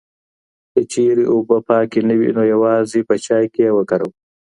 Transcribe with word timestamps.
که 0.71 0.79
چېرې 0.91 1.25
اوبه 1.33 1.57
پاکې 1.67 1.99
نه 2.07 2.15
وي، 2.19 2.29
نو 2.37 2.43
یوازې 2.53 2.99
په 3.09 3.15
چای 3.25 3.45
کې 3.53 3.61
یې 3.67 3.71
وکاروئ. 3.77 4.13